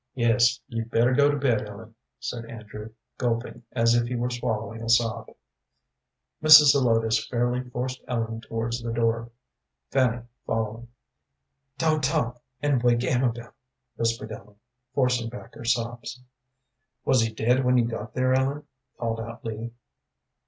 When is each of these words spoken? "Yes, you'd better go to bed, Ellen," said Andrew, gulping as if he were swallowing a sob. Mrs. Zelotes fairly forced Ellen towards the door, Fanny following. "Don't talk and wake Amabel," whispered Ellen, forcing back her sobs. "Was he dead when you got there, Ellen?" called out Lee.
"Yes, 0.15 0.59
you'd 0.67 0.89
better 0.89 1.13
go 1.13 1.29
to 1.29 1.37
bed, 1.37 1.69
Ellen," 1.69 1.93
said 2.19 2.45
Andrew, 2.45 2.89
gulping 3.19 3.61
as 3.71 3.93
if 3.93 4.07
he 4.07 4.15
were 4.15 4.31
swallowing 4.31 4.81
a 4.81 4.89
sob. 4.89 5.29
Mrs. 6.41 6.71
Zelotes 6.71 7.27
fairly 7.29 7.61
forced 7.69 8.01
Ellen 8.07 8.41
towards 8.41 8.81
the 8.81 8.91
door, 8.91 9.29
Fanny 9.91 10.23
following. 10.47 10.87
"Don't 11.77 12.03
talk 12.03 12.41
and 12.63 12.81
wake 12.81 13.03
Amabel," 13.03 13.51
whispered 13.95 14.31
Ellen, 14.31 14.55
forcing 14.95 15.29
back 15.29 15.53
her 15.53 15.65
sobs. 15.65 16.19
"Was 17.05 17.21
he 17.21 17.31
dead 17.31 17.63
when 17.63 17.77
you 17.77 17.85
got 17.85 18.15
there, 18.15 18.33
Ellen?" 18.33 18.63
called 18.97 19.19
out 19.19 19.45
Lee. 19.45 19.71